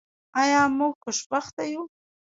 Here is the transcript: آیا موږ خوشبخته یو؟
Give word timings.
آیا 0.41 0.61
موږ 0.77 0.93
خوشبخته 1.03 1.63
یو؟ 1.71 1.83